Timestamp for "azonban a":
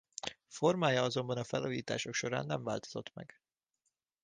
1.03-1.43